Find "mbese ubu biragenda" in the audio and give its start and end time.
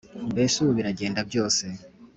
0.31-1.21